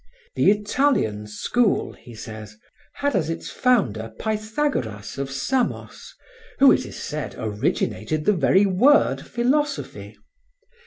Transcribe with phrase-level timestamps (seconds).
[0.33, 2.57] "The Italian school," he says,
[2.93, 6.15] "had as its founder Pythagoras of Samos,
[6.57, 10.17] who, it is said, originated the very word 'philosophy.'